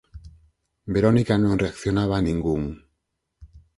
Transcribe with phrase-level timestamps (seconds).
[0.93, 2.63] Verónica non reaccionaba a ningún.